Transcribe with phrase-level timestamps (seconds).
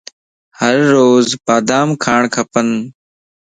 [0.59, 2.67] ھر روز بادام کاڻ کپن